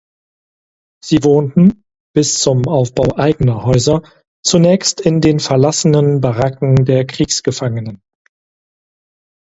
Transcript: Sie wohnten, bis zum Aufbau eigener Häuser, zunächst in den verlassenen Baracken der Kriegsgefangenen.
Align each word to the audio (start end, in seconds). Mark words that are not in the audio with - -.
Sie 1.05 1.23
wohnten, 1.23 1.83
bis 2.15 2.39
zum 2.39 2.67
Aufbau 2.67 3.19
eigener 3.19 3.65
Häuser, 3.65 4.01
zunächst 4.43 4.99
in 4.99 5.21
den 5.21 5.39
verlassenen 5.39 6.21
Baracken 6.21 6.85
der 6.85 7.05
Kriegsgefangenen. 7.05 8.01